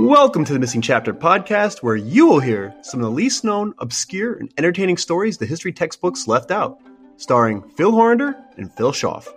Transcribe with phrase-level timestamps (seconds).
[0.00, 3.74] Welcome to the Missing Chapter podcast, where you will hear some of the least known,
[3.80, 6.80] obscure, and entertaining stories the history textbooks left out,
[7.18, 9.28] starring Phil Horander and Phil Schaff.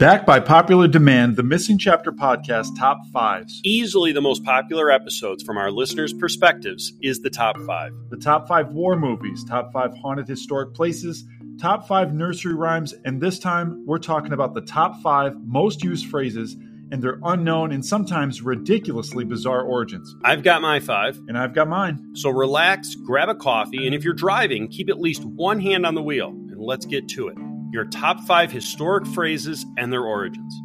[0.00, 3.60] Backed by popular demand, the Missing Chapter podcast top fives.
[3.64, 7.92] Easily the most popular episodes from our listeners' perspectives is the top five.
[8.08, 11.26] The top five war movies, top five haunted historic places,
[11.60, 16.06] top five nursery rhymes, and this time we're talking about the top five most used
[16.06, 16.56] phrases
[16.90, 20.16] and their unknown and sometimes ridiculously bizarre origins.
[20.24, 21.20] I've got my five.
[21.28, 22.16] And I've got mine.
[22.16, 25.94] So relax, grab a coffee, and if you're driving, keep at least one hand on
[25.94, 27.36] the wheel, and let's get to it.
[27.72, 30.60] Your top five historic phrases and their origins.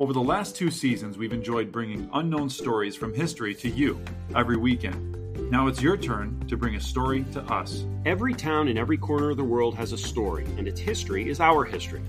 [0.00, 4.00] Over the last two seasons, we've enjoyed bringing unknown stories from history to you
[4.34, 5.50] every weekend.
[5.50, 7.84] Now it's your turn to bring a story to us.
[8.06, 11.40] Every town in every corner of the world has a story, and its history is
[11.40, 12.00] our history.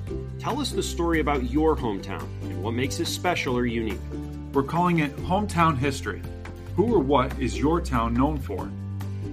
[0.41, 3.99] Tell us the story about your hometown and what makes it special or unique.
[4.53, 6.19] We're calling it Hometown History.
[6.75, 8.67] Who or what is your town known for?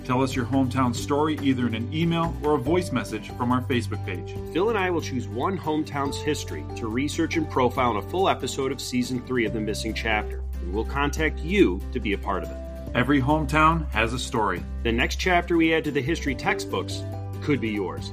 [0.05, 3.63] Tell us your hometown story either in an email or a voice message from our
[3.63, 4.37] Facebook page.
[4.53, 8.29] Phil and I will choose one hometown's history to research and profile in a full
[8.29, 12.19] episode of season three of The Missing Chapter, and we'll contact you to be a
[12.19, 12.57] part of it.
[12.95, 14.63] Every hometown has a story.
[14.83, 17.03] The next chapter we add to the history textbooks
[17.41, 18.13] could be yours.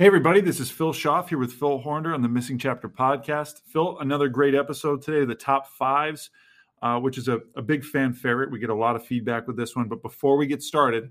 [0.00, 3.62] Hey, everybody, this is Phil Schaff here with Phil Horner on the Missing Chapter podcast.
[3.66, 6.30] Phil, another great episode today, the top fives,
[6.82, 8.52] uh, which is a, a big fan favorite.
[8.52, 9.88] We get a lot of feedback with this one.
[9.88, 11.10] But before we get started,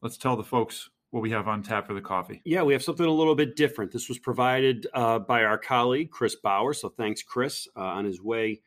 [0.00, 2.40] let's tell the folks what we have on tap for the coffee.
[2.46, 3.92] Yeah, we have something a little bit different.
[3.92, 6.72] This was provided uh, by our colleague, Chris Bauer.
[6.72, 8.62] So thanks, Chris, uh, on his way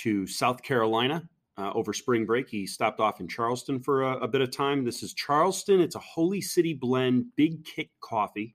[0.00, 1.26] to South Carolina
[1.56, 2.46] uh, over spring break.
[2.46, 4.84] He stopped off in Charleston for a, a, bit of time.
[4.84, 5.80] This is Charleston.
[5.80, 8.54] It's a Holy City blend, big kick coffee.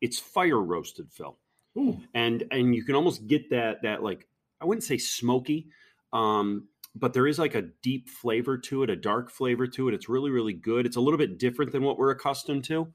[0.00, 1.36] It's fire roasted, Phil.
[1.76, 2.00] Ooh.
[2.14, 4.26] And and you can almost get that that like
[4.60, 5.68] I wouldn't say smoky,
[6.12, 9.94] um, but there is like a deep flavor to it, a dark flavor to it.
[9.94, 10.86] It's really, really good.
[10.86, 12.92] It's a little bit different than what we're accustomed to.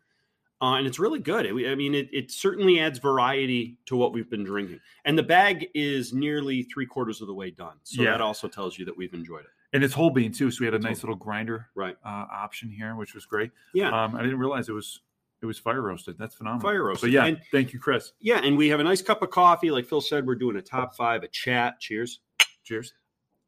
[0.62, 1.46] Uh, and it's really good.
[1.46, 4.80] It, I mean, it, it, certainly adds variety to what we've been drinking.
[5.04, 7.76] And the bag is nearly three quarters of the way done.
[7.84, 8.12] So Yeah.
[8.12, 9.50] that also tells you that we've enjoyed it.
[9.74, 10.52] And it's whole bean, too.
[10.52, 11.98] So we had a nice little grinder Right.
[12.06, 13.52] uh, option here, which was great.
[13.74, 13.90] Yeah.
[13.90, 15.02] Um, I didn't realize it was
[15.44, 16.18] it was fire roasted.
[16.18, 16.62] That's phenomenal.
[16.68, 17.02] Fire roasted.
[17.10, 18.14] So yeah, And- thank you, Chris.
[18.22, 18.40] yeah.
[18.44, 19.70] And we have a nice cup of coffee.
[19.72, 21.80] Like Phil said, we're doing a top five, a chat.
[21.80, 22.22] Cheers.
[22.64, 22.94] Cheers.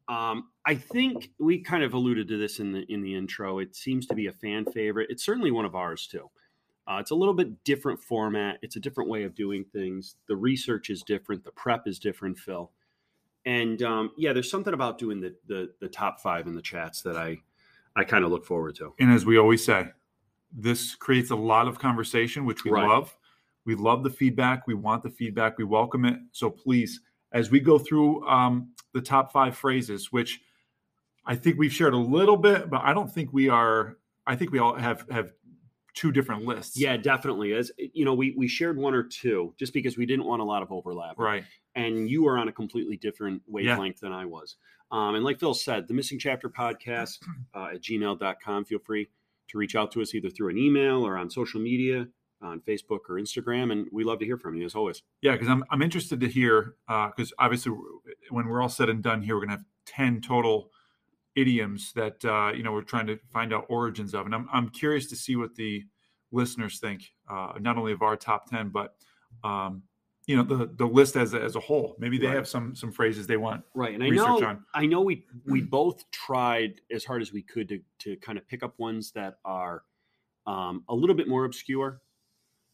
[0.08, 3.58] Um, I think we kind of alluded to this in the in the intro.
[3.58, 5.08] It seems to be a fan favorite.
[5.10, 6.30] It's certainly one of ours too.
[6.86, 8.58] Uh, it's a little bit different format.
[8.62, 10.14] It's a different way of doing things.
[10.28, 11.42] The research is different.
[11.42, 12.70] The prep is different, Phil.
[13.44, 17.02] And um, yeah, there's something about doing the, the the top five in the chats
[17.02, 17.38] that I
[17.96, 18.92] I kind of look forward to.
[19.00, 19.88] And as we always say,
[20.58, 22.88] this creates a lot of conversation, which we Right.
[22.88, 23.16] love.
[23.66, 24.66] We love the feedback.
[24.66, 25.58] We want the feedback.
[25.58, 26.18] We welcome it.
[26.32, 27.00] So please,
[27.32, 30.40] as we go through um, the top five phrases, which
[31.26, 33.98] I think we've shared a little bit, but I don't think we are.
[34.26, 35.32] I think we all have have
[35.94, 36.78] two different lists.
[36.78, 37.52] Yeah, definitely.
[37.52, 40.44] As you know, we we shared one or two just because we didn't want a
[40.44, 41.18] lot of overlap.
[41.18, 41.44] Right.
[41.74, 44.56] and you are on a completely different wavelength than I was.
[44.92, 47.18] Um, and like Phil said, the Missing Chapter podcast
[47.54, 48.64] uh, at gmail.com.
[48.64, 49.08] Feel free
[49.48, 52.06] to reach out to us either through an email or on social media
[52.42, 53.72] on Facebook or Instagram.
[53.72, 55.02] And we love to hear from you as always.
[55.22, 57.72] Yeah, because I'm I'm interested to hear because obviously
[58.30, 60.70] when we're all said and done here, we're gonna have ten total
[61.34, 64.68] idioms that uh, you know we're trying to find out origins of, and I'm I'm
[64.70, 65.84] curious to see what the
[66.32, 68.94] listeners think, uh, not only of our top ten, but
[69.44, 69.82] um,
[70.26, 71.96] you know the the list as a, as a whole.
[71.98, 72.36] Maybe they Right.
[72.36, 73.64] have some some phrases they want.
[73.74, 73.94] Right.
[73.94, 74.64] And I know on.
[74.74, 78.46] I know we we both tried as hard as we could to to kind of
[78.48, 79.84] pick up ones that are
[80.46, 82.00] um, a little bit more obscure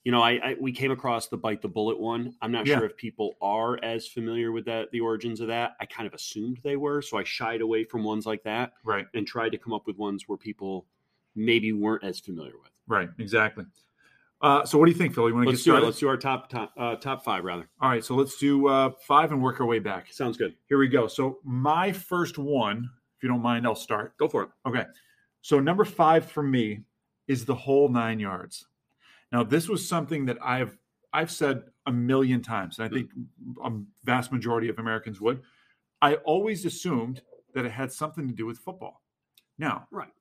[0.05, 2.35] you know, I, I we came across the bite the bullet one.
[2.43, 2.79] I'm not Yeah.
[2.79, 5.77] sure if people are as familiar with that, the origins of that.
[5.79, 9.07] I kind of assumed they were, so I shied away from ones like that Right.
[9.15, 10.89] and tried to come up with ones where people
[11.37, 12.73] maybe weren't as familiar with.
[12.89, 13.11] Right.
[13.21, 13.65] Exactly.
[14.43, 15.29] Uh, so what do you think, Phil?
[15.29, 15.87] You want to get Let's do started?
[15.87, 17.69] Let's do our top top uh, top five rather.
[17.81, 18.05] All right.
[18.05, 20.13] So let's do uh, five and work our way back.
[20.13, 20.55] Sounds good.
[20.69, 21.07] Here we go.
[21.07, 24.17] So my first one, if you don't mind, I'll start.
[24.19, 24.49] Go for it.
[24.67, 24.85] Okay.
[25.43, 26.81] So number five for me
[27.29, 28.67] is the whole nine yards.
[29.31, 30.77] Now, this was something that I've
[31.13, 33.11] I've said a million times, and I think
[33.65, 33.71] a
[34.05, 35.41] vast majority of Americans would.
[36.01, 37.23] I always assumed
[37.55, 39.03] that it had something to do with football.
[39.59, 40.13] Now, Right.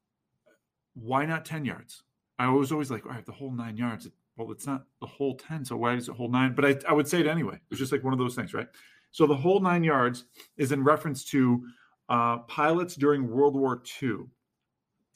[0.94, 2.04] why not 10 yards?
[2.42, 4.10] I was always like, all right, the whole nine yards.
[4.36, 6.56] Well, it's not the whole 10, so why does it hold nine?
[6.56, 7.60] But I, I would say it anyway.
[7.70, 8.68] It's just like one of those things, right?
[9.12, 10.26] So the whole nine yards
[10.58, 11.64] is in reference to
[12.10, 14.22] uh, pilots during World War II.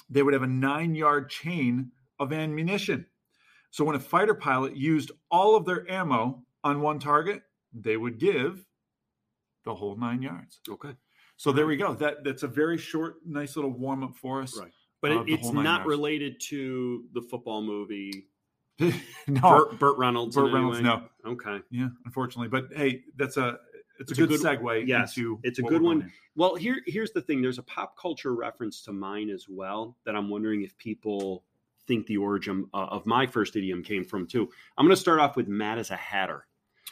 [0.09, 3.07] They would have a nine yard chain of ammunition.
[3.71, 7.41] So when a fighter pilot used all of their ammo on one target,
[7.73, 8.65] they would give
[9.63, 10.59] the whole nine yards.
[10.69, 10.95] Okay.
[11.37, 11.93] So there we go.
[11.95, 14.57] That that's a very short, nice little warm up for us.
[14.57, 14.71] Right.
[15.09, 18.27] But it, it's not related to the football movie.
[18.79, 18.91] no,
[19.27, 20.35] Burt, Burt Reynolds.
[20.35, 20.83] Burt Reynolds, way?
[20.83, 21.03] no.
[21.25, 21.59] Okay.
[21.71, 22.49] Yeah, unfortunately.
[22.49, 23.59] But hey, that's a
[23.99, 24.87] it's, It's a good, good- segue.
[24.87, 26.11] yes, into it's a good one.
[26.35, 27.41] Well, here here's the thing.
[27.41, 31.43] There's a pop culture reference to mine as well that I'm wondering if people
[31.87, 34.49] think the origin uh, of my first idiom came from too.
[34.77, 36.45] I'm going to start off with Mad as a hatter.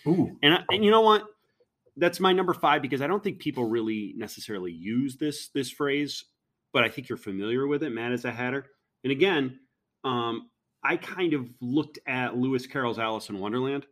[0.08, 1.26] Ooh, and I, and you know what?
[1.98, 6.24] That's my number five because I don't think people really necessarily use this this phrase,
[6.74, 7.92] but I think you're familiar with it.
[7.92, 8.66] Mad as a hatter,
[9.04, 9.60] and again,
[10.04, 10.50] um,
[10.84, 13.86] I kind of looked at Lewis Carroll's Alice in Wonderland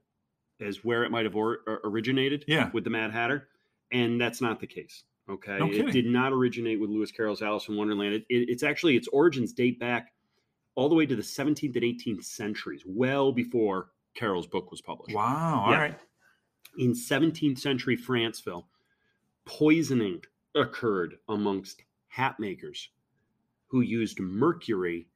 [0.59, 2.69] as where it might have or, or- originated Yeah.
[2.73, 3.47] with the Mad Hatter,
[3.91, 5.03] and that's not the case.
[5.29, 8.15] Okay, No it did not originate with Lewis Carroll's Alice in Wonderland.
[8.15, 10.11] It, it- it's actually its origins date back
[10.75, 15.15] all the way to the 17th and 18th centuries, well before Carroll's book was published.
[15.15, 15.63] wow.
[15.65, 15.79] All Yeah.
[15.79, 15.99] right.
[16.77, 18.65] In 17th century Franceville,
[19.45, 20.21] poisoning
[20.55, 22.89] occurred amongst hat makers
[23.67, 25.07] who used mercury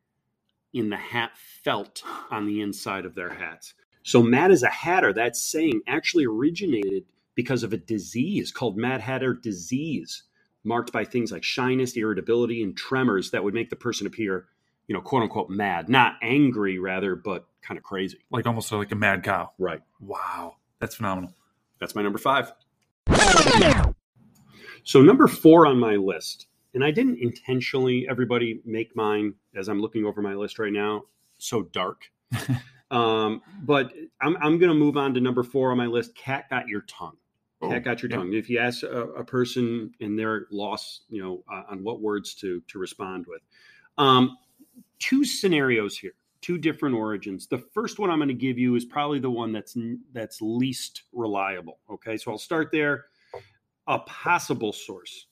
[0.73, 1.31] in the hat
[1.63, 2.01] felt
[2.31, 3.73] on the inside of their hats.
[4.03, 9.01] So, Mad as a Hatter, that saying actually originated because of a disease called Mad
[9.01, 10.23] Hatter disease,
[10.63, 14.45] marked by things like shyness, irritability, and tremors that would make the person appear,
[14.87, 18.19] you know, quote unquote mad, not angry, rather, but kind of crazy.
[18.29, 19.51] Like almost like a mad cow.
[19.57, 19.81] Right.
[19.99, 20.57] Wow.
[20.79, 21.33] That's phenomenal.
[21.79, 22.53] That's my number five.
[24.83, 29.81] So, number four on my list, and I didn't intentionally, everybody, make mine as I'm
[29.81, 31.05] looking over my list right now
[31.37, 32.03] so dark.
[32.91, 36.49] um, but I'm, I'm going to move on to number four on my list Cat
[36.49, 37.17] Got Your Tongue.
[37.61, 38.17] Oh, Cat Got Your yeah.
[38.17, 38.33] Tongue.
[38.33, 42.35] If you ask a, a person and their loss, you know, uh, on what words
[42.35, 43.41] to, to respond with,
[43.97, 44.37] um,
[44.99, 47.47] two scenarios here two different origins.
[47.47, 49.75] The first one I'm going to give you is probably the one that's
[50.13, 51.79] that's least reliable.
[51.89, 53.05] Okay, so I'll start there.
[53.87, 55.25] A possible source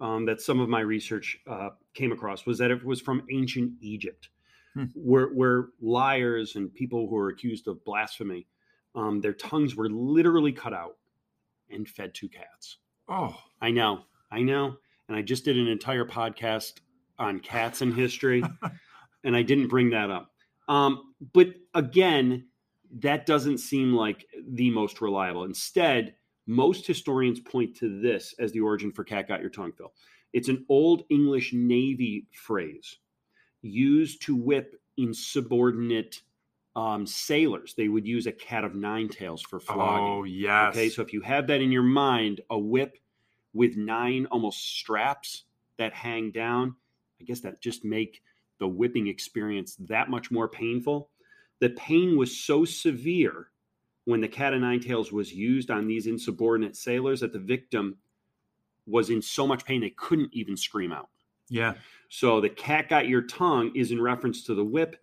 [0.00, 3.72] um, that some of my research uh, came across was that it was from ancient
[3.80, 4.28] Egypt,
[4.74, 4.84] Hmm.
[4.94, 8.46] where where liars and people who are accused of blasphemy,
[8.94, 10.98] um, their tongues were literally cut out
[11.70, 12.76] and fed to cats.
[13.08, 14.76] Oh, I know, I know.
[15.08, 16.80] And I just did an entire podcast
[17.18, 18.42] on cats in history,
[19.24, 20.30] and I didn't bring that up.
[20.68, 22.46] Um, but again,
[23.00, 25.44] that doesn't seem like the most reliable.
[25.44, 26.14] Instead,
[26.48, 29.92] most historians point to this as the origin for cat got your tongue, Phil.
[30.32, 32.98] It's an old English Navy phrase
[33.62, 36.22] used to whip insubordinate
[36.74, 37.74] um, sailors.
[37.76, 40.06] They would use a cat of nine tails for flogging.
[40.06, 40.74] oh yes.
[40.74, 42.98] Okay, so if you have that in your mind, a whip
[43.52, 45.44] with nine almost straps
[45.76, 46.74] that hang down,
[47.20, 48.22] I guess that just make
[48.58, 51.10] the whipping experience that much more painful.
[51.60, 53.50] The pain was so severe
[54.08, 57.94] when the cat of nine tails was used on these insubordinate sailors that the victim
[58.86, 61.10] was in so much pain they couldn't even scream out.
[61.50, 61.74] yeah.
[62.08, 64.96] So the cat got your tongue is in reference to the whip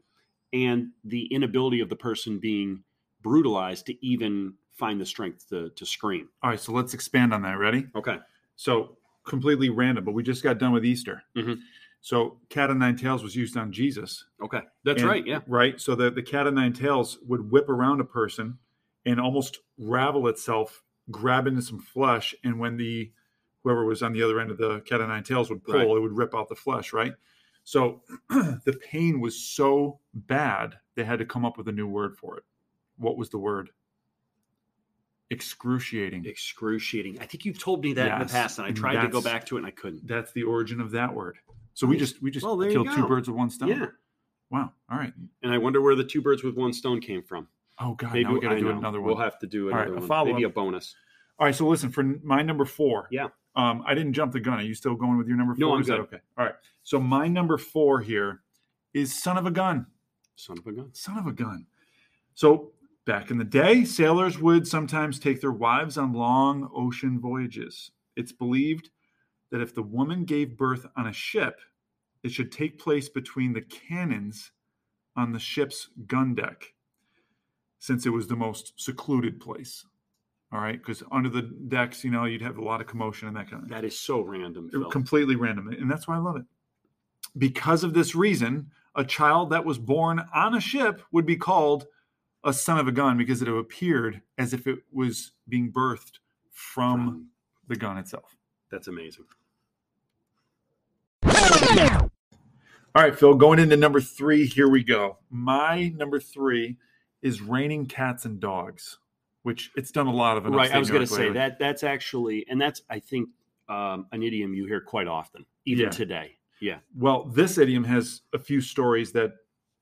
[0.54, 2.82] and the inability of the person being
[3.22, 6.30] brutalized to even find the strength to, to scream.
[6.42, 6.60] All right.
[6.60, 7.60] So let's expand on that.
[7.60, 7.86] Ready?
[7.96, 8.18] Okay.
[8.56, 11.22] So completely random, but we just got done with Easter.
[11.38, 11.60] Mhm.
[12.02, 14.26] So cat of nine tails was used on Jesus.
[14.44, 14.62] Okay.
[14.84, 15.28] That's And- right.
[15.28, 15.42] Yeah.
[15.46, 15.80] Right.
[15.80, 18.58] So the, the cat of nine tails would whip around a person
[19.06, 22.34] and almost ravel itself, grab into some flesh.
[22.44, 23.12] And when the
[23.64, 25.88] whoever was on the other end of the cat of nine tails would pull, Right.
[25.88, 27.14] it would rip out the flesh, right?
[27.64, 32.16] So the pain was so bad they had to come up with a new word
[32.18, 32.44] for it.
[32.98, 33.72] What was the word?
[35.32, 36.26] Excruciating.
[36.26, 37.20] Excruciating.
[37.20, 39.46] I think you've told me that in the past, and I tried to go back
[39.48, 40.06] to it and I couldn't.
[40.08, 41.38] That's the origin of that word.
[41.74, 43.70] So we just we just Well, killed two birds with one stone.
[43.70, 43.88] Yeah.
[44.52, 44.72] Wow.
[44.90, 45.12] All right.
[45.42, 47.48] And I wonder where the two birds with one stone came from.
[47.79, 48.77] Oh God, Maybe we got to do know.
[48.77, 49.08] another one.
[49.08, 50.08] We'll have to do another a one.
[50.08, 50.34] follow-up.
[50.34, 50.96] Maybe a bonus.
[51.38, 53.08] All right, so listen for my number four.
[53.12, 53.27] Yeah.
[53.58, 54.60] Um, I didn't jump the gun.
[54.60, 55.60] Are you still going with your number four?
[55.60, 56.01] No, I'm Is that good.
[56.03, 56.17] okay.
[56.38, 56.55] All right.
[56.84, 58.41] So my number four here
[58.94, 59.86] is son of a gun.
[60.36, 60.89] Son of a gun.
[60.94, 61.65] Son of a gun.
[62.34, 62.72] So
[63.05, 67.91] back in the day, sailors would sometimes take their wives on long ocean voyages.
[68.15, 68.89] It's believed
[69.51, 71.60] that if the woman gave birth on a ship,
[72.24, 74.51] it should take place between the cannons
[75.15, 76.74] on the ship's gun deck,
[77.79, 79.86] since it was the most secluded place.
[80.51, 83.36] All right, because under the decks, you know, you'd have a lot of commotion and
[83.36, 84.70] that kind of That is so random.
[84.70, 84.89] Phil.
[84.89, 86.46] completely random and that's why i love it
[87.38, 91.88] because of this reason a child that was born on a ship would be called
[92.46, 96.20] a son of a gun because it appeared as if it was being birthed
[96.51, 97.27] from From-
[97.67, 98.38] the gun itself
[98.72, 99.25] That's amazing.
[101.25, 106.77] all right phil going into number three here we go my number three
[107.25, 109.00] is raining cats and dogs
[109.46, 110.72] which it's done a lot of Right.
[110.72, 113.29] I was going to say that that's actually, and that's, I think,
[113.70, 115.89] um, an idiom you hear quite often, even Yeah.
[115.91, 116.39] today.
[116.62, 116.79] Yeah.
[116.98, 119.36] Well, this idiom has a few stories that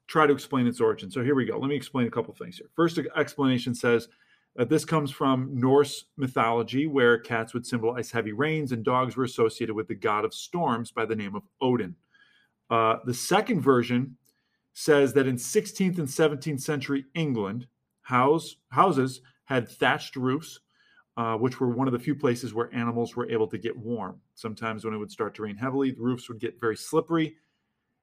[0.07, 1.09] try to explain its origin.
[1.09, 1.57] So here we go.
[1.57, 2.67] Let me explain a couple things here.
[2.75, 4.09] First explanation says
[4.57, 9.23] that this comes from Norse mythology, where cats would symbolize heavy rains and dogs were
[9.23, 11.95] associated with the god of storms by the name of Odin.
[12.69, 14.17] Uh, the second version
[14.73, 17.67] says that in 16th and 17th century England,
[18.01, 20.59] house, houses had thatched roofs,
[21.15, 24.19] uh, which were one of the few places where animals were able to get warm.
[24.33, 27.35] Sometimes, when it would start to rain heavily, the roofs would get very slippery,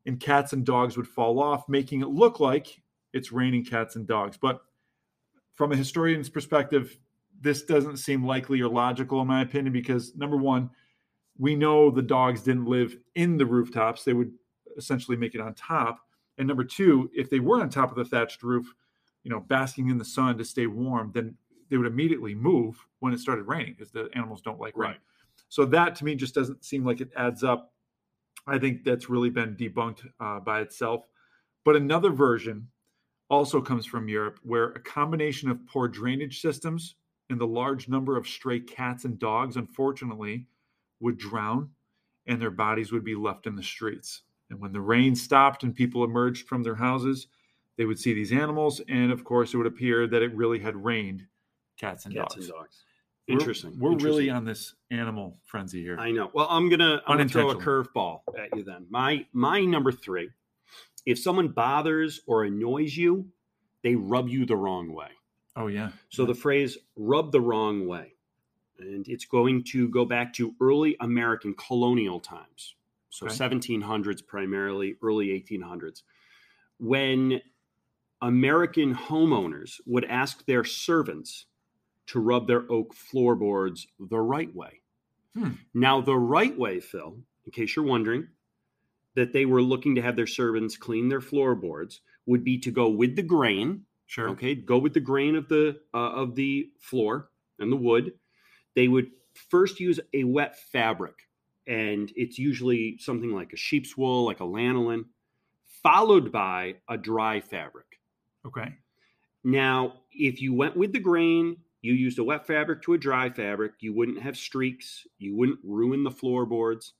[0.06, 2.80] and cats and dogs would fall off, making it look like
[3.12, 4.36] it's raining cats and dogs.
[4.36, 4.60] But
[5.54, 6.96] from a historian's perspective,
[7.40, 10.70] this doesn't seem likely or logical, in my opinion, because number one,
[11.38, 14.32] we know the dogs didn't live in the rooftops, they would
[14.76, 16.00] essentially make it on top.
[16.40, 18.72] And number two, if they were on top of the thatched roof,
[19.24, 21.34] you know, basking in the sun to stay warm, then
[21.68, 24.92] they would immediately move when it started raining because the animals don't like rain.
[24.92, 25.00] Right.
[25.50, 27.74] So that to me just doesn't seem like it adds up.
[28.46, 31.06] I think that's really been debunked uh, by itself.
[31.62, 32.68] But another version
[33.28, 36.94] also comes from Europe where a combination of poor drainage systems
[37.28, 40.46] and the large number of stray cats and dogs, unfortunately,
[41.00, 41.68] would drown
[42.26, 44.22] and their bodies would be left in the streets.
[44.50, 47.28] And when the rain stopped and people emerged from their houses,
[47.78, 48.80] they would see these animals.
[48.88, 51.26] And of course, it would appear that it really had rained
[51.78, 52.46] cats and Cats dogs.
[52.46, 52.84] and dogs.
[53.28, 53.78] We're- Interesting.
[53.78, 55.96] We're, really on this animal frenzy here.
[56.00, 56.30] I know.
[56.34, 58.86] Well, I'm gonna I'm gonna throw a curveball at you then.
[58.90, 60.30] My my number three.
[61.06, 63.26] If someone bothers or annoys you,
[63.84, 65.08] they rub you the wrong way.
[65.56, 65.90] oh, yeah.
[66.08, 68.14] So the phrase "rub the wrong way,"
[68.80, 72.74] and it's going to go back to early American colonial times,
[73.10, 73.34] so Okay.
[73.34, 76.02] 1700s primarily, early 1800s,
[76.78, 77.40] when
[78.22, 81.46] American homeowners would ask their servants
[82.06, 84.80] to rub their oak floorboards the right way.
[85.34, 85.52] Hmm.
[85.74, 88.28] Now, the right way, Phil, in case you're wondering,
[89.14, 92.88] that they were looking to have their servants clean their floorboards would be to go
[92.88, 94.30] with the grain Sure.
[94.30, 98.14] Okay, go with the grain of the uh, of the floor and the wood.
[98.74, 99.12] They would
[99.48, 101.14] first use a wet fabric,
[101.66, 105.04] and it's usually something like a sheep's wool, like a lanolin,
[105.82, 107.86] followed by a dry fabric.
[108.46, 108.74] Okay.
[109.44, 113.30] Now, if you went with the grain, you used a wet fabric to a dry
[113.30, 116.92] fabric, you wouldn't have streaks, you wouldn't ruin the floorboards.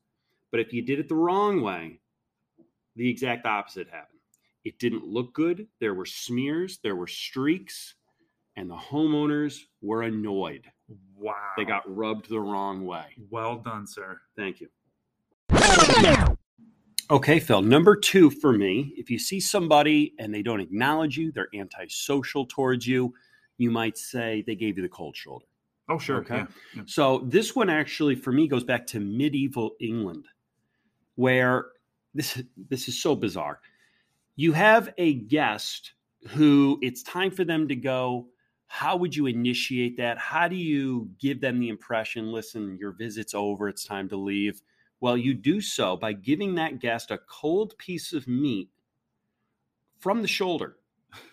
[0.50, 2.00] But if you did it the wrong way,
[2.97, 4.21] the exact opposite happened.
[4.64, 5.69] It didn't look good.
[5.81, 7.95] There were smears, there were streaks,
[8.57, 10.71] and the homeowners were annoyed.
[11.16, 11.35] Wow.
[11.56, 13.04] They got rubbed the wrong way.
[13.30, 14.20] well done, sir.
[14.37, 14.68] Thank you.
[17.11, 17.61] Okay, Phil.
[17.61, 22.47] Number two for me, if you see somebody and they don't acknowledge you, they're antisocial
[22.47, 23.12] towards you,
[23.59, 25.47] you might say they gave you the cold shoulder.
[25.88, 26.18] Oh, sure.
[26.18, 26.37] Okay.
[26.37, 26.47] Yeah.
[26.76, 26.82] yeah.
[26.87, 30.26] So this one actually for me goes back to medieval England,
[31.16, 31.66] where
[32.14, 33.61] this this is so bizarre.
[34.37, 35.94] You have a guest
[36.28, 38.28] who it's time for them to go.
[38.73, 40.17] How would you initiate that?
[40.17, 44.62] How do you give them the impression, listen, your visit's over, it's time to leave?
[45.00, 48.71] Well, you do so by giving that guest a cold piece of meat
[49.99, 50.77] from the shoulder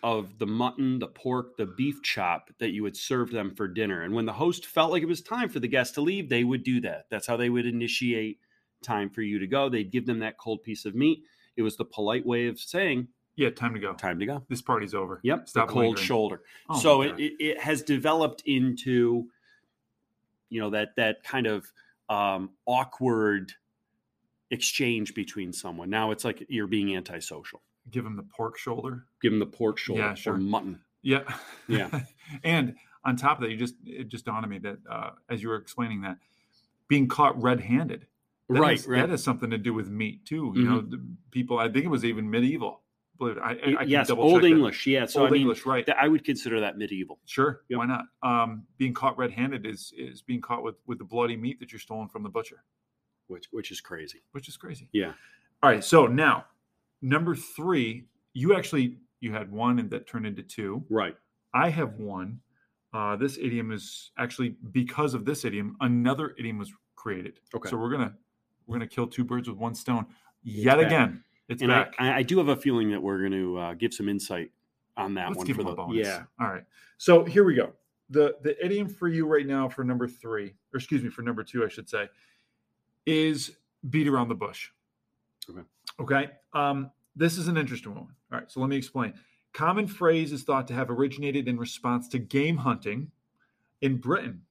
[0.01, 4.01] of the mutton, the pork, the beef chop that you would serve them for dinner.
[4.01, 6.43] And when the host felt like it was time for the guest to leave, they
[6.43, 7.05] would do that.
[7.11, 8.39] That's how they would initiate
[8.81, 9.69] time for you to go.
[9.69, 11.21] They'd give them that cold piece of meat.
[11.55, 13.51] It was the polite way of saying, Yeah.
[13.51, 13.93] Time to go.
[13.93, 14.43] time to go.
[14.49, 15.21] This party's over.
[15.23, 16.05] Yep, Stop the cold lingering.
[16.05, 16.41] shoulder.
[16.69, 19.27] Oh, so it, it, has developed into,
[20.49, 21.71] you know, that that kind of
[22.09, 23.53] um, awkward
[24.51, 25.89] exchange between someone.
[25.89, 27.61] Now it's like you're being antisocial.
[27.91, 29.05] Give him the pork shoulder.
[29.21, 30.33] Give them the pork shoulder Yeah, sure.
[30.33, 30.81] or mutton.
[31.01, 31.23] Yeah.
[31.67, 32.01] Yeah.
[32.43, 32.75] and
[33.05, 35.49] on top of that, you just it just dawned on me that uh, as you
[35.49, 36.17] were explaining that
[36.87, 38.07] being caught red-handed,
[38.49, 39.01] that right, has- right.
[39.01, 40.53] that has something to do with meat too.
[40.55, 41.01] You know, the
[41.31, 41.59] people.
[41.59, 42.81] I think it was even medieval.
[43.17, 43.41] Believe it.
[43.43, 44.47] I, I, yes, Old that.
[44.47, 44.85] English.
[44.87, 45.05] Yeah.
[45.05, 45.85] So Old I mean, English, right?
[45.85, 47.19] th- I would consider that medieval.
[47.25, 47.77] Sure, Yep.
[47.79, 48.05] why not?
[48.23, 51.79] Um, being caught red-handed is is being caught with with the bloody meat that you're
[51.79, 52.63] stolen from the butcher,
[53.27, 54.21] which which is crazy.
[54.31, 54.89] which is crazy.
[54.93, 55.13] Yeah.
[55.63, 56.45] All right, so now
[57.01, 60.85] number three, you actually you had one and that turned into two.
[60.89, 61.15] Right.
[61.53, 62.39] I have one.
[62.93, 67.39] Uh, this idiom is actually because of this idiom, another idiom was created.
[67.55, 67.69] Okay.
[67.69, 68.13] So we're gonna
[68.67, 70.05] we're gonna kill two birds with one stone
[70.43, 70.85] yet back.
[70.87, 71.23] again.
[71.49, 71.93] It's and back.
[71.99, 74.51] I, I do have a feeling that we're going to uh, give some insight
[74.97, 76.05] on that Let's one for the bonus.
[76.05, 76.23] yeah.
[76.39, 76.63] All right.
[76.97, 77.73] So here we go.
[78.09, 81.43] The the idiom for you right now for number three, or excuse me, for number
[81.43, 82.09] two, I should say,
[83.05, 83.57] is
[83.89, 84.69] beat around the bush.
[85.49, 85.61] Okay.
[85.99, 86.29] Okay.
[86.53, 88.07] Um, this is an interesting one.
[88.31, 88.51] All right.
[88.51, 89.13] So let me explain.
[89.53, 93.11] Common phrase is thought to have originated in response to game hunting
[93.81, 94.41] in Britain.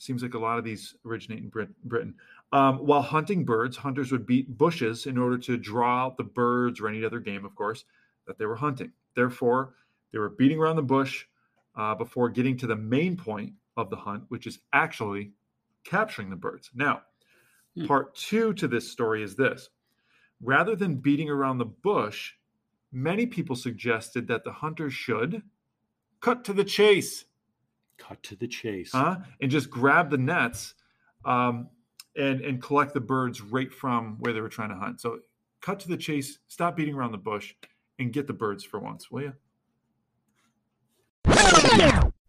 [0.00, 2.14] Seems like a lot of these originate in Brit- Britain.
[2.52, 6.80] Um, while hunting birds, hunters would beat bushes in order to draw out the birds
[6.80, 7.84] or any other game, of course,
[8.26, 8.92] that they were hunting.
[9.14, 9.74] Therefore,
[10.10, 11.26] they were beating around the bush
[11.76, 15.32] uh, before getting to the main point of the hunt, which is actually
[15.84, 16.70] capturing the birds.
[16.74, 17.02] Now,
[17.76, 17.86] Hmm.
[17.86, 19.68] part two to this story is this
[20.40, 22.32] rather than beating around the bush,
[22.90, 25.42] many people suggested that the hunters should
[26.20, 27.26] cut to the chase
[28.00, 28.90] Cut to the chase.
[28.92, 29.16] huh?
[29.40, 30.74] and just grab the nets
[31.24, 31.68] um,
[32.16, 35.00] and and collect the birds right from where they were trying to hunt.
[35.00, 35.18] So
[35.60, 37.54] cut to the chase, stop beating around the bush,
[37.98, 39.32] and get the birds for once, will you?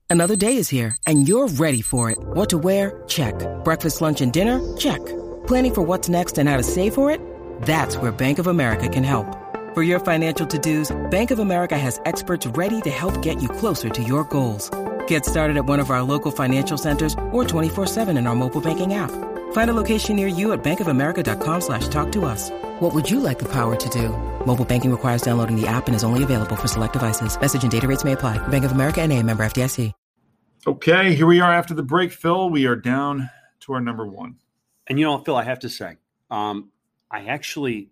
[0.09, 2.17] Another day is here, and you're ready for it.
[2.19, 3.01] What to wear?
[3.07, 3.33] Check.
[3.63, 4.59] Breakfast, lunch, and dinner?
[4.75, 4.99] Check.
[5.47, 7.21] Planning for what's next and how to save for it?
[7.61, 9.37] That's where Bank of America can help.
[9.73, 13.89] For your financial to-dos, Bank of America has experts ready to help get you closer
[13.89, 14.69] to your goals.
[15.11, 18.93] Get started at one of our local financial centers or 24-7 in our mobile banking
[18.93, 19.11] app.
[19.51, 22.49] Find a location near you at bankofamerica.com slash talk to us.
[22.79, 24.07] What would you like the power to do?
[24.45, 27.37] Mobile banking requires downloading the app and is only available for select devices.
[27.37, 28.37] Message and data rates may apply.
[28.47, 29.91] Bank of America and a member FDIC.
[30.65, 32.49] Okay, here we are after the break, Phil.
[32.49, 33.29] We are down
[33.61, 34.37] to our number one.
[34.87, 35.97] And you know, Phil, I have to say,
[36.29, 36.69] um,
[37.09, 37.89] I actually,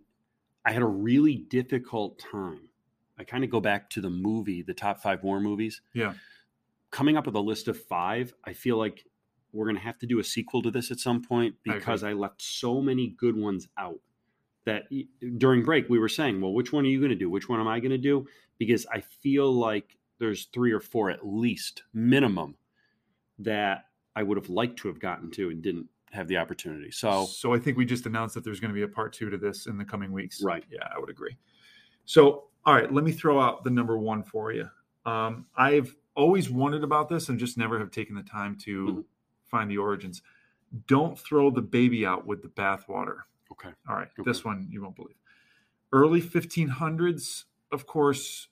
[0.63, 2.69] I had a really difficult time.
[3.17, 5.81] I kind of go back to the movie, the top five war movies.
[5.93, 6.13] Yeah.
[6.91, 9.05] Coming up with a list of five, I feel like
[9.51, 12.13] we're going to have to do a sequel to this at some point because I,
[12.13, 13.99] left so many good ones out.
[14.65, 14.83] That
[15.37, 17.29] during break we were saying, well, which one are you going to do?
[17.29, 18.27] Which one am I going to do?
[18.59, 22.55] Because I feel like there's three or four at least minimum
[23.39, 26.91] that I would have liked to have gotten to and didn't have the opportunity.
[26.91, 29.29] So so I think we just announced that there's going to be a part two
[29.29, 30.43] to this in the coming weeks.
[30.43, 30.63] Right.
[30.69, 31.37] Yeah, I would agree.
[32.05, 34.67] So, all right, let me throw out the number one for you.
[35.05, 39.05] Um, I've always wondered about this and just never have taken the time to Mhm.
[39.45, 40.21] find the origins.
[40.87, 43.21] Don't throw the baby out with the bathwater.
[43.51, 44.23] okay, All right, Okay.
[44.29, 45.17] this one you won't believe.
[45.91, 48.49] Early 1500s, of course,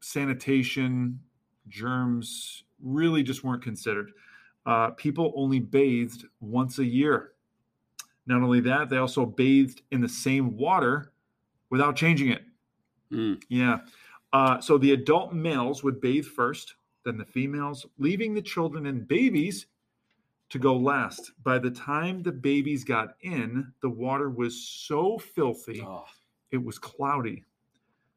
[0.00, 1.20] sanitation,
[1.68, 4.12] germs really just weren't considered.
[4.66, 7.34] Uh, people only bathed once a year.
[8.26, 11.12] Not only that, they also bathed in the same water
[11.70, 12.44] without changing it.
[13.10, 13.84] Mm, Yeah.
[14.32, 19.06] Uh, so the adult males would bathe first, then the females, leaving the children and
[19.06, 19.66] babies
[20.50, 21.32] to go last.
[21.42, 26.04] By the time the babies got in, the water was so filthy, oh,
[26.50, 27.44] it was cloudy.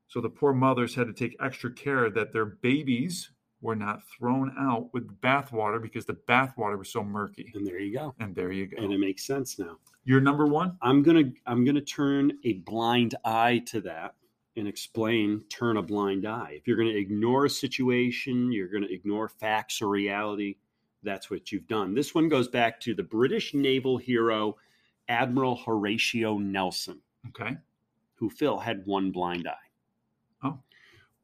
[0.08, 4.54] So the poor mothers had to take extra care that their babies were not thrown
[4.60, 7.52] out with bath water because the bath water was so murky.
[7.56, 8.14] and there you go.
[8.20, 8.78] And there you go.
[8.78, 9.78] And it makes sense now.
[10.04, 10.78] You're number one?
[10.82, 14.14] I'm gonna I'm gonna turn a blind eye to that
[14.58, 16.54] and explain turn a blind eye.
[16.56, 20.56] If you're gonna ignore a situation, you're gonna ignore facts or reality.
[21.04, 21.94] That's what you've done.
[21.94, 24.56] This one goes back to the British naval hero
[25.08, 27.02] Admiral Horatio Nelson.
[27.30, 27.58] Okay.
[28.14, 29.54] who Phil had one blind eye.
[30.44, 30.60] Oh.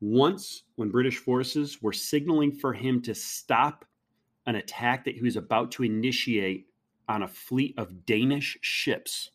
[0.01, 3.85] Once, when British forces were signaling for him to stop
[4.47, 6.67] an attack that he was about to initiate
[7.07, 9.31] on a fleet of Danish ships,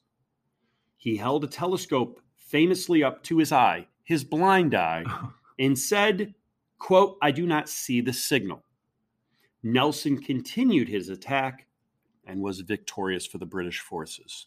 [0.96, 5.04] he held a telescope famously up to his eye, his blind eye,
[5.58, 6.34] and said,
[6.78, 8.62] quote, I do not see the signal.
[9.62, 11.66] Nelson continued his attack
[12.24, 14.46] and was victorious for the British forces.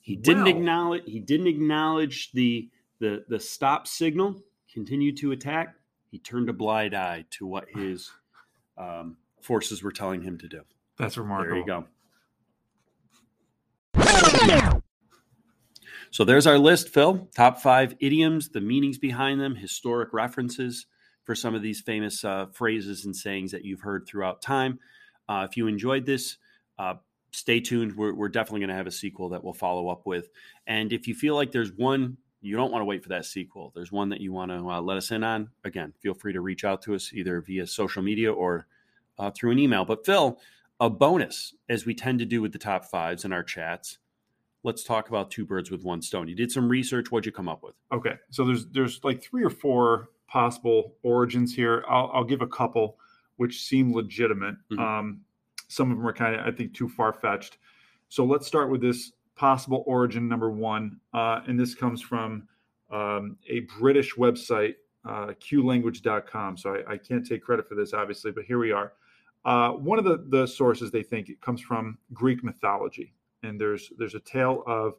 [0.00, 0.50] He didn't Wow.
[0.50, 5.74] acknowledge he didn't acknowledge the the the stop signal, continued to attack.
[6.10, 8.10] He turned a blind eye to what his
[8.78, 10.62] um, forces were telling him to do.
[10.96, 11.64] That's remarkable.
[11.64, 11.82] There
[13.94, 14.04] you
[14.64, 14.82] go.
[16.16, 17.28] So there's our list, Phil.
[17.34, 20.86] Top five idioms, the meanings behind them, historic references.
[21.24, 24.78] for some of these famous uh, phrases and sayings that you've heard throughout time.
[25.28, 26.38] Uh, if you enjoyed this,
[26.78, 26.94] uh,
[27.32, 27.94] stay tuned.
[27.98, 30.30] We're, we're definitely going to have a sequel that we'll follow up with.
[30.66, 33.72] And if you feel like there's one you don't want to wait for that sequel,
[33.74, 36.40] there's one that you want to uh, let us in on, again, feel free to
[36.40, 38.66] reach out to us either via social media or
[39.18, 39.84] uh, through an email.
[39.84, 40.38] But Phil,
[40.80, 43.98] a bonus, as we tend to do with the top fives in our chats,
[44.66, 46.26] let's talk about two birds with one stone.
[46.26, 47.12] You did some research.
[47.12, 47.74] What'd you come up with?
[47.92, 51.84] Okay, so there's there's like three or four possible origins here.
[51.88, 52.98] I'll, I'll give a couple
[53.36, 54.56] which seem legitimate.
[54.72, 54.78] Mm-hmm.
[54.80, 55.20] Um,
[55.68, 57.58] some of them are kind of, I think, too far fetched.
[58.08, 62.48] So let's start with this possible origin number one, uh, and this comes from
[62.90, 64.74] um, a British website,
[65.04, 66.56] uh, qlanguage.com.
[66.56, 68.92] So I, I, can't take credit for this, obviously, but here we are.
[69.44, 73.90] Uh, one of the, the sources they think it comes from Greek mythology, and there's
[73.98, 74.94] there's a tale of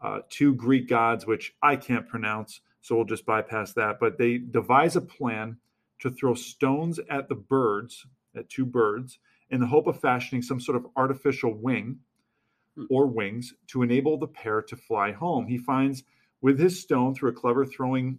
[0.00, 3.98] uh, two Greek gods which I can't pronounce, so we'll just bypass that.
[4.00, 5.56] But they devise a plan
[6.00, 9.18] to throw stones at the birds, at two birds,
[9.50, 11.98] in the hope of fashioning some sort of artificial wing
[12.76, 12.84] hmm.
[12.90, 15.46] or wings to enable the pair to fly home.
[15.46, 16.04] He finds
[16.40, 18.18] with his stone through a clever throwing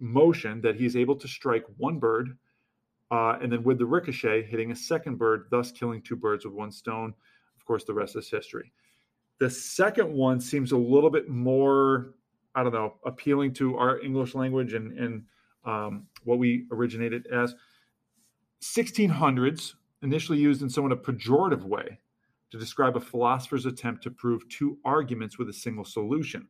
[0.00, 2.36] motion that he is able to strike one bird
[3.10, 6.54] uh, and then with the ricochet hitting a second bird, thus killing two birds with
[6.54, 7.12] one stone.
[7.56, 8.72] Of course, the rest is history.
[9.40, 12.14] The second one seems a little bit more,
[12.54, 15.24] I don't know, appealing to our English language and, and
[15.64, 17.54] um, what we originated as.
[18.62, 21.98] 1600s, initially used in somewhat a pejorative way
[22.50, 26.46] to describe a philosopher's attempt to prove two arguments with a single solution.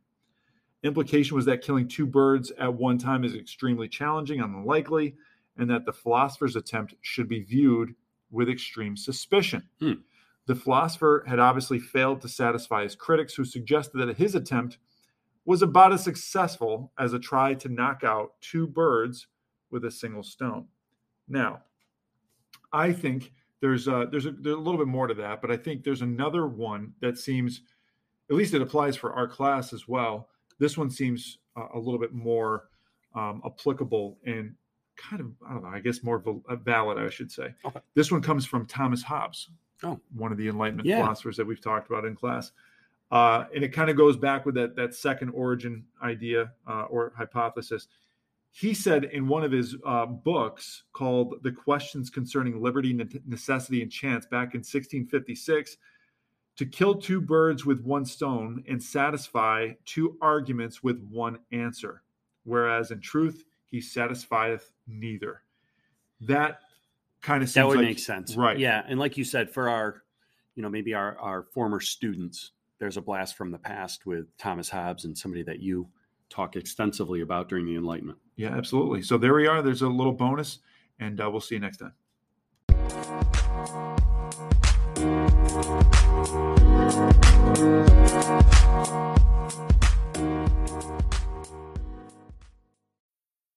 [0.83, 5.15] Implication was that killing two birds at one time is extremely challenging unlikely,
[5.57, 7.93] and that the philosopher's attempt should be viewed
[8.31, 9.63] with extreme suspicion.
[9.79, 9.93] Hmm.
[10.47, 14.77] The philosopher had obviously failed to satisfy his critics, who suggested that his attempt
[15.45, 19.27] was about as successful as a try to knock out two birds
[19.69, 20.65] with a single stone.
[21.27, 21.61] Now,
[22.73, 25.57] I think there's a, there's a, there's a little bit more to that, but I
[25.57, 27.61] think there's another one that seems,
[28.29, 30.29] at least it applies for our class as well.
[30.59, 32.69] This one seems uh, a little bit more
[33.15, 34.55] um, applicable and
[34.97, 36.23] kind of I don't know, I guess more
[36.63, 37.53] valid, I should say.
[37.65, 37.79] Okay.
[37.95, 39.49] This one comes from Thomas Hobbes,
[39.83, 39.99] oh.
[40.15, 41.01] one of the Enlightenment yeah.
[41.01, 42.51] philosophers that we've talked about in class.
[43.11, 47.11] Uh, and it kind of goes back with that that second origin idea uh, or
[47.17, 47.87] hypothesis
[48.51, 52.93] he said in one of his uh, books called The Questions Concerning Liberty,
[53.25, 55.77] Necessity, and Chance back in 1656
[56.57, 62.03] to kill two birds with one stone and satisfy two arguments with one answer,
[62.43, 65.43] whereas in truth, he satisfieth neither.
[66.19, 66.59] That
[67.21, 68.57] kind of that would like, make sense, right?
[68.57, 70.03] Yeah, and like you said, for our,
[70.55, 74.69] you know, maybe our our former students, there's a blast from the past with Thomas
[74.69, 75.87] Hobbes and somebody that you
[76.29, 78.17] talk extensively about during the Enlightenment.
[78.35, 79.03] Yeah, absolutely.
[79.03, 79.61] So there we are.
[79.61, 80.59] There's a little bonus,
[80.99, 81.93] and uh, we'll see you next time.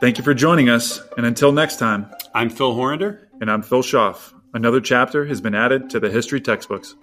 [0.00, 3.28] Thank you for joining us, and until next time, I'm Phil Horander.
[3.40, 4.32] And I'm Phil Schaff.
[4.54, 6.94] Another chapter has been added to the history textbooks.